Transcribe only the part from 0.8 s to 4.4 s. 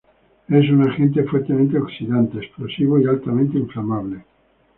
agente fuertemente oxidante, explosivo y altamente inflamable.